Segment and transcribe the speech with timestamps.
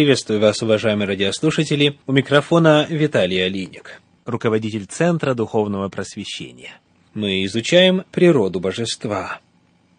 [0.00, 1.98] Приветствую вас, уважаемые радиослушатели.
[2.06, 6.80] У микрофона Виталий Алиник, руководитель Центра Духовного Просвещения.
[7.12, 9.40] Мы изучаем природу божества.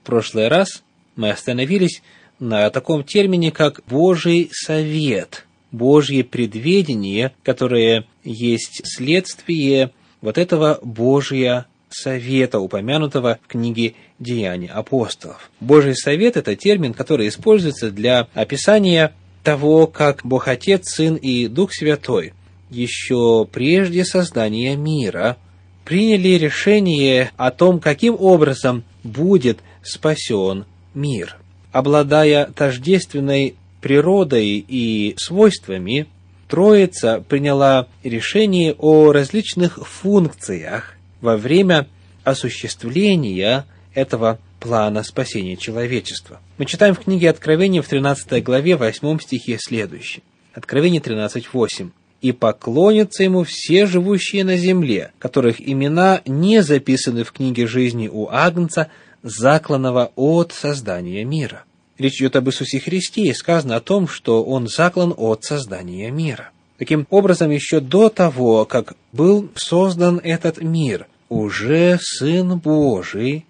[0.01, 0.81] В прошлый раз
[1.15, 2.01] мы остановились
[2.39, 9.91] на таком термине, как Божий совет, Божье предведение, которое есть следствие
[10.21, 15.51] вот этого Божия совета, упомянутого в книге «Деяния апостолов».
[15.59, 21.73] Божий совет– это термин, который используется для описания того, как Бог Отец, Сын и Дух
[21.73, 22.33] Святой
[22.69, 25.37] еще прежде создания мира
[25.83, 31.37] приняли решение о том, каким образом будет спасен мир.
[31.71, 36.07] Обладая тождественной природой и свойствами,
[36.47, 41.87] Троица приняла решение о различных функциях во время
[42.23, 46.39] осуществления этого плана спасения человечества.
[46.57, 50.21] Мы читаем в книге Откровения в 13 главе 8 стихе следующее.
[50.53, 51.89] Откровение 13.8.
[52.21, 58.29] «И поклонятся ему все живущие на земле, которых имена не записаны в книге жизни у
[58.29, 58.89] Агнца,
[59.23, 61.63] закланного от создания мира».
[61.97, 66.51] Речь идет об Иисусе Христе, и сказано о том, что Он заклан от создания мира.
[66.77, 73.45] Таким образом, еще до того, как был создан этот мир, уже Сын Божий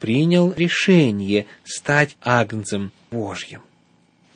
[0.00, 3.60] принял решение стать Агнцем Божьим.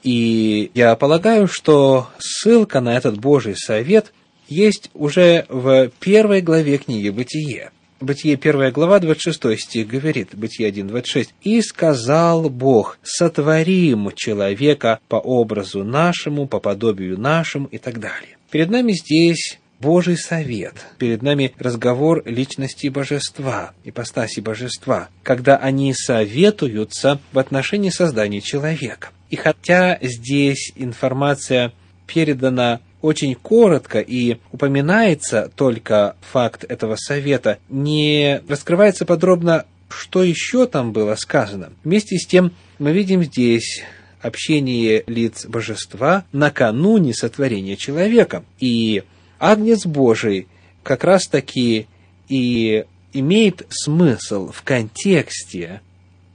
[0.03, 4.13] И я полагаю, что ссылка на этот Божий совет
[4.49, 7.71] есть уже в первой главе книги «Бытие».
[8.01, 11.35] Бытие 1 глава, 26 стих говорит, Бытие 1, 26.
[11.43, 18.37] «И сказал Бог, сотворим человека по образу нашему, по подобию нашему» и так далее.
[18.51, 20.75] Перед нами здесь Божий совет.
[20.99, 29.09] Перед нами разговор личности божества, ипостаси божества, когда они советуются в отношении создания человека.
[29.31, 31.73] И хотя здесь информация
[32.07, 40.93] передана очень коротко и упоминается только факт этого совета, не раскрывается подробно, что еще там
[40.93, 41.73] было сказано.
[41.85, 43.83] Вместе с тем мы видим здесь
[44.23, 48.43] общение лиц божества накануне сотворения человека.
[48.59, 49.05] И
[49.39, 50.49] Агнец Божий
[50.83, 51.87] как раз-таки
[52.29, 55.81] и имеет смысл в контексте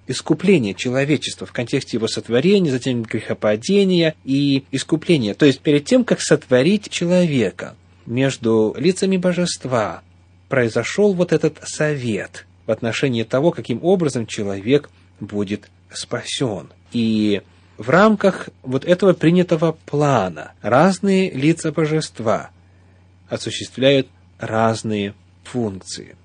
[0.08, 5.36] искупления человечества, в контексте его сотворения, затем грехопадения и искупления.
[5.36, 7.76] То есть перед тем, как сотворить человека,
[8.08, 10.02] между лицами божества
[10.48, 14.90] произошел вот этот совет в отношении того, каким образом человек
[15.20, 16.70] будет спасен.
[16.92, 17.44] И
[17.78, 22.50] в рамках вот этого принятого плана разные лица божества
[23.29, 24.07] осуществляют
[24.38, 25.13] разные
[25.44, 26.16] функции.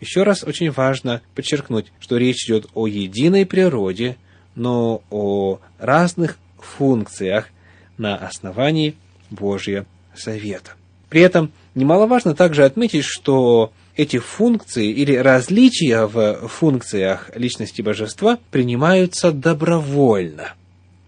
[0.00, 4.16] Еще раз очень важно подчеркнуть, что речь идет о единой природе,
[4.54, 7.48] но о разных функциях
[7.96, 8.94] на основании
[9.30, 10.72] Божьего Совета.
[11.08, 19.32] При этом немаловажно также отметить, что эти функции или различия в функциях личности божества принимаются
[19.32, 20.54] добровольно,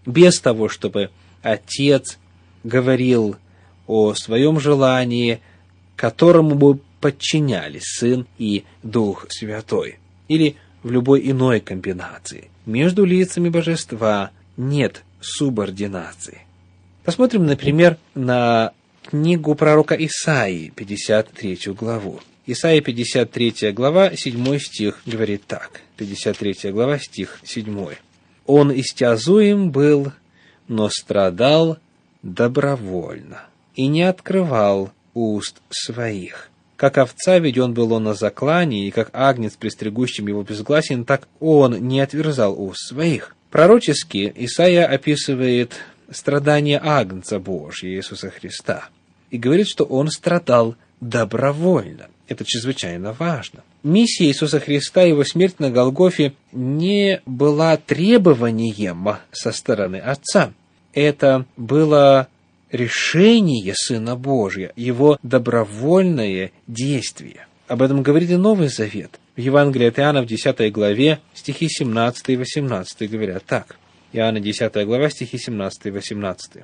[0.05, 1.11] без того, чтобы
[1.41, 2.17] Отец
[2.63, 3.35] говорил
[3.89, 5.41] о своем желании,
[5.95, 12.49] которому бы подчинялись Сын и Дух Святой, или в любой иной комбинации.
[12.67, 16.41] Между лицами божества нет субординации.
[17.03, 18.73] Посмотрим, например, на
[19.03, 22.19] книгу пророка Исаии, 53 главу.
[22.45, 25.81] Исаия 53 глава, 7 стих говорит так.
[25.97, 27.95] 53 глава, стих 7.
[28.45, 30.11] «Он истязуем был,
[30.67, 31.79] но страдал
[32.21, 36.49] добровольно, и не открывал уст своих.
[36.75, 41.87] Как овца веден был он на заклане, и как агнец, пристригущим его безгласен, так он
[41.87, 43.35] не отверзал уст своих.
[43.51, 45.73] Пророчески Исаия описывает
[46.09, 48.89] страдания Агнца Божьего Иисуса Христа
[49.29, 52.07] и говорит, что он страдал добровольно.
[52.27, 53.63] Это чрезвычайно важно.
[53.81, 60.53] Миссия Иисуса Христа, его смерть на Голгофе не была требованием со стороны Отца.
[60.93, 62.27] Это было
[62.71, 67.47] решение Сына Божия, его добровольное действие.
[67.67, 69.19] Об этом говорит и Новый Завет.
[69.35, 73.77] В Евангелии от Иоанна в 10 главе стихи 17 и 18 говорят так.
[74.11, 76.63] Иоанна 10 глава, стихи 17 и 18.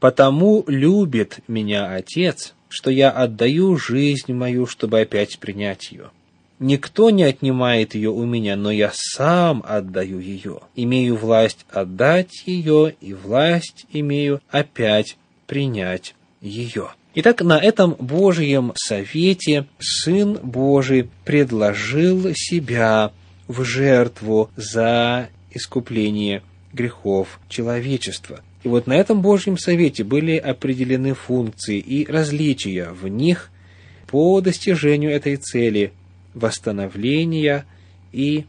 [0.00, 6.10] «Потому любит меня Отец, что я отдаю жизнь мою, чтобы опять принять ее.
[6.58, 10.60] Никто не отнимает ее у меня, но я сам отдаю ее.
[10.74, 16.88] Имею власть отдать ее, и власть имею опять принять ее.
[17.14, 23.12] Итак, на этом Божьем совете Сын Божий предложил себя
[23.48, 26.42] в жертву за искупление
[26.72, 28.40] грехов человечества.
[28.62, 33.50] И вот на этом Божьем Совете были определены функции и различия в них
[34.08, 35.92] по достижению этой цели
[36.36, 37.66] восстановления
[38.12, 38.44] и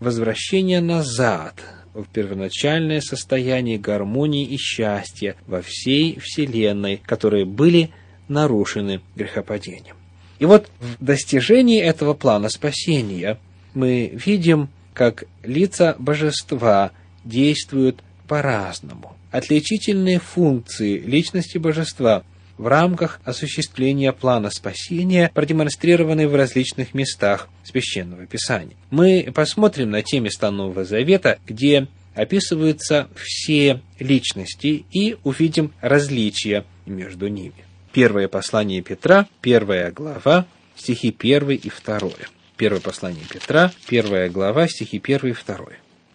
[0.00, 1.62] возвращения назад
[1.94, 7.90] в первоначальное состояние гармонии и счастья во всей Вселенной, которые были
[8.28, 9.96] нарушены грехопадением.
[10.38, 13.38] И вот в достижении этого плана спасения
[13.74, 16.90] мы видим, как лица божества
[17.24, 19.16] действуют по-разному.
[19.30, 22.24] Отличительные функции личности божества
[22.58, 28.76] в рамках осуществления плана спасения продемонстрированы в различных местах Священного Писания.
[28.90, 37.28] Мы посмотрим на те места Нового Завета, где описываются все личности и увидим различия между
[37.28, 37.54] ними.
[37.92, 42.00] Первое послание Петра, первая глава, стихи 1 и 2.
[42.56, 45.56] Первое послание Петра, первая глава, стихи 1 и 2.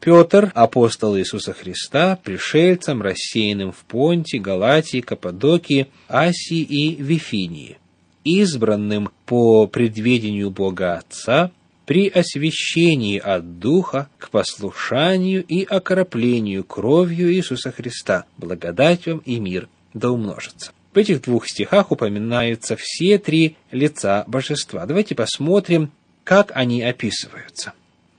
[0.01, 7.77] Петр, апостол Иисуса Христа, пришельцам, рассеянным в Понте, Галатии, Каппадокии, Асии и Вифинии,
[8.23, 11.51] избранным по предведению Бога Отца,
[11.85, 19.69] при освящении от Духа к послушанию и окроплению кровью Иисуса Христа, благодать вам и мир
[19.93, 20.71] да умножится.
[20.93, 24.87] В этих двух стихах упоминаются все три лица божества.
[24.87, 25.91] Давайте посмотрим,
[26.23, 27.73] как они описываются.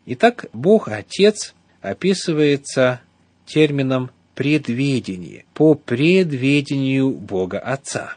[0.07, 3.01] Итак, Бог Отец описывается
[3.45, 8.17] термином предведение, по предведению Бога Отца.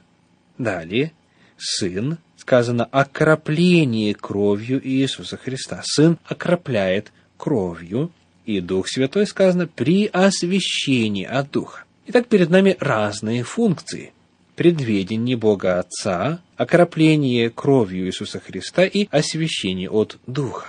[0.58, 1.12] Далее,
[1.58, 5.82] Сын, сказано окропление кровью Иисуса Христа.
[5.84, 8.12] Сын окропляет кровью,
[8.46, 11.84] и Дух Святой сказано при освящении от Духа.
[12.08, 14.14] Итак, перед нами разные функции.
[14.56, 20.68] Предведение Бога Отца, окропление кровью Иисуса Христа и освящение от Духа.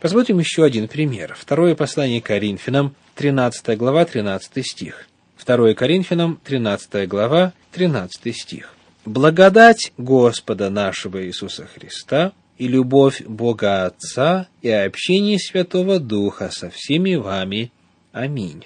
[0.00, 1.34] Посмотрим еще один пример.
[1.38, 5.08] Второе послание Коринфянам, 13 глава, 13 стих.
[5.36, 8.74] Второе Коринфянам, 13 глава, 13 стих.
[9.06, 17.14] «Благодать Господа нашего Иисуса Христа и любовь Бога Отца и общение Святого Духа со всеми
[17.14, 17.72] вами.
[18.12, 18.64] Аминь».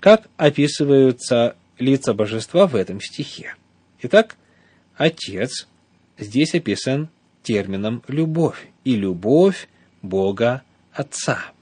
[0.00, 3.54] Как описываются лица божества в этом стихе?
[4.02, 4.36] Итак,
[4.96, 5.68] Отец
[6.18, 7.10] здесь описан
[7.44, 9.68] термином «любовь», и любовь
[10.02, 10.62] Бога
[10.92, 11.52] Отца.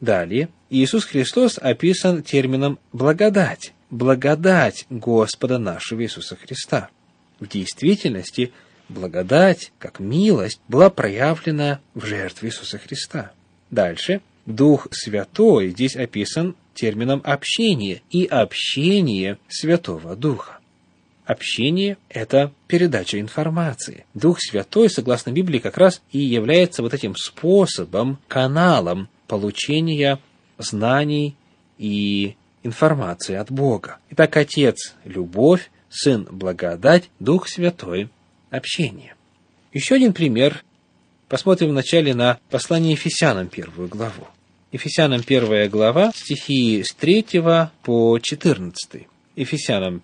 [0.00, 6.88] Далее, Иисус Христос описан термином «благодать», благодать Господа нашего Иисуса Христа.
[7.40, 8.52] В действительности,
[8.88, 13.32] благодать, как милость, была проявлена в жертве Иисуса Христа.
[13.70, 20.58] Дальше, Дух Святой здесь описан термином «общение» и «общение Святого Духа».
[21.32, 24.04] Общение– это передача информации.
[24.12, 30.18] Дух Святой, согласно Библии, как раз и является вот этим способом, каналом получения
[30.58, 31.34] знаний
[31.78, 33.96] и информации от Бога.
[34.10, 38.10] Итак, Отец– любовь, Сын– благодать, Дух Святой–
[38.50, 39.14] общение.
[39.72, 40.62] Еще один пример.
[41.28, 44.28] Посмотрим вначале на послание Ефесянам, первую главу.
[44.70, 47.24] Ефесянам первая глава, стихи с 3
[47.82, 49.06] по 14.
[49.34, 50.02] Ефесянам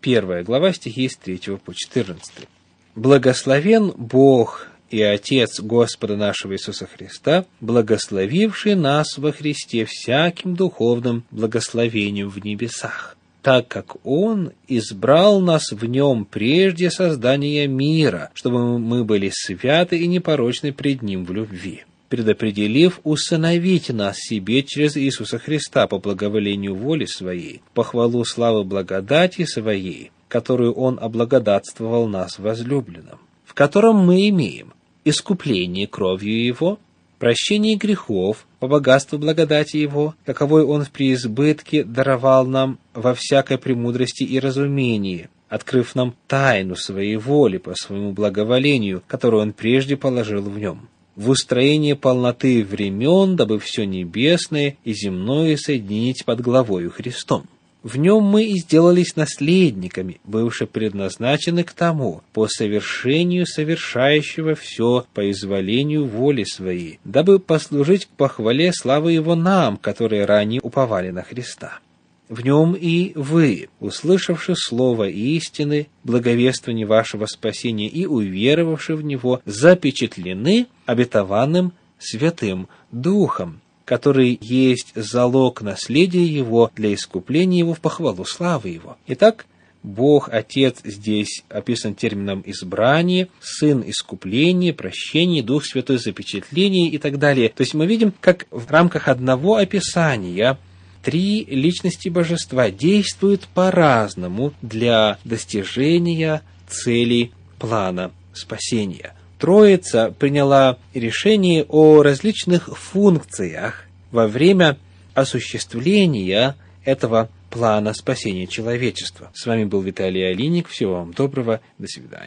[0.00, 2.46] Первая глава, стихи с 3 по 14.
[2.94, 12.28] «Благословен Бог и Отец Господа нашего Иисуса Христа, благословивший нас во Христе всяким духовным благословением
[12.28, 19.32] в небесах, так как Он избрал нас в Нем прежде создания мира, чтобы мы были
[19.34, 25.98] святы и непорочны пред Ним в любви» предопределив усыновить нас себе через Иисуса Христа по
[25.98, 33.96] благоволению воли Своей, по хвалу славы благодати Своей, которую Он облагодатствовал нас возлюбленным, в котором
[33.96, 34.72] мы имеем
[35.04, 36.78] искупление кровью Его,
[37.18, 44.22] прощение грехов по богатству благодати Его, каковой Он в преизбытке даровал нам во всякой премудрости
[44.24, 50.58] и разумении, открыв нам тайну Своей воли по Своему благоволению, которую Он прежде положил в
[50.58, 57.46] Нем в устроение полноты времен, дабы все небесное и земное соединить под главою Христом.
[57.82, 65.28] В нем мы и сделались наследниками, бывши предназначены к тому, по совершению совершающего все по
[65.30, 71.80] изволению воли своей, дабы послужить к похвале славы Его нам, которые ранее уповали на Христа.
[72.28, 80.66] В нем и вы, услышавши слово истины, благовествование вашего спасения и уверовавши в него, запечатлены
[80.88, 88.96] обетованным Святым Духом, который есть залог наследия Его для искупления Его в похвалу славы Его.
[89.06, 89.44] Итак,
[89.82, 97.50] Бог Отец здесь описан термином избрание, Сын искупление, прощение, Дух Святой запечатление и так далее.
[97.50, 100.58] То есть мы видим, как в рамках одного описания
[101.02, 109.12] три личности божества действуют по-разному для достижения цели плана спасения.
[109.38, 114.78] Троица приняла решение о различных функциях во время
[115.14, 119.30] осуществления этого плана спасения человечества.
[119.34, 120.68] С вами был Виталий Алиник.
[120.68, 121.60] Всего вам доброго.
[121.78, 122.26] До свидания.